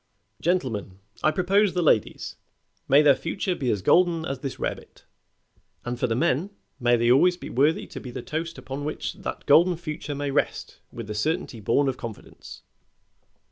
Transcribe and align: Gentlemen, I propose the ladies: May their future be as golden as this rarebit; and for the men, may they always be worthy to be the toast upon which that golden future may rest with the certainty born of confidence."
Gentlemen, 0.41 0.97
I 1.21 1.29
propose 1.29 1.73
the 1.75 1.83
ladies: 1.83 2.35
May 2.87 3.03
their 3.03 3.13
future 3.15 3.53
be 3.53 3.69
as 3.69 3.83
golden 3.83 4.25
as 4.25 4.39
this 4.39 4.57
rarebit; 4.57 5.05
and 5.85 5.99
for 5.99 6.07
the 6.07 6.15
men, 6.15 6.49
may 6.79 6.97
they 6.97 7.11
always 7.11 7.37
be 7.37 7.51
worthy 7.51 7.85
to 7.85 7.99
be 7.99 8.09
the 8.09 8.23
toast 8.23 8.57
upon 8.57 8.83
which 8.83 9.13
that 9.13 9.45
golden 9.45 9.77
future 9.77 10.15
may 10.15 10.31
rest 10.31 10.79
with 10.91 11.05
the 11.05 11.13
certainty 11.13 11.59
born 11.59 11.87
of 11.87 11.97
confidence." 11.97 12.63